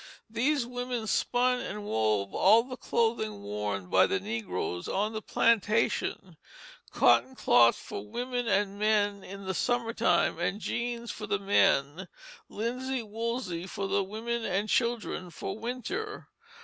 [0.31, 6.37] These women spun and wove all the clothing worn by the negroes on the plantation;
[6.91, 12.07] cotton cloth for women and men in the summer time; and jeans for the men;
[12.49, 16.27] linsey woolsey for the women and children for winter.